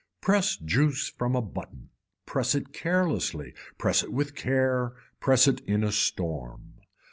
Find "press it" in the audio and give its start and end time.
2.25-2.73, 3.77-4.11, 5.19-5.59